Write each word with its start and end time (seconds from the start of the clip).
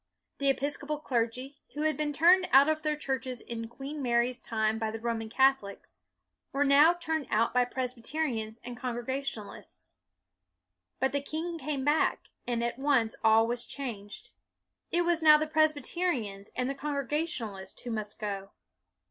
The 0.39 0.49
Episcopal 0.49 0.97
clergy, 0.97 1.59
who 1.75 1.83
had 1.83 1.95
been 1.95 2.11
turned 2.11 2.49
out 2.51 2.67
of 2.67 2.81
their 2.81 2.95
churches 2.95 3.39
in 3.39 3.67
Queen 3.67 4.01
Mary's 4.01 4.39
time 4.39 4.79
by 4.79 4.89
the 4.89 4.99
Roman 4.99 5.29
Catholics, 5.29 5.99
were 6.51 6.63
now 6.63 6.93
turned 6.95 7.27
out 7.29 7.53
by 7.53 7.65
Presbyterians 7.65 8.59
and 8.63 8.75
Congrega 8.75 9.21
tionalists. 9.21 9.97
But 10.99 11.11
the 11.11 11.21
king 11.21 11.59
came 11.59 11.85
back, 11.85 12.29
and 12.47 12.63
at 12.63 12.79
once 12.79 13.15
all 13.23 13.45
was 13.45 13.63
changed. 13.67 14.31
It 14.91 15.03
was 15.03 15.21
now 15.21 15.37
the 15.37 15.45
Presbyterians 15.45 16.49
and 16.55 16.67
the 16.67 16.73
Congregationalists 16.73 17.79
who 17.83 17.91
must 17.91 18.17
go. 18.17 18.49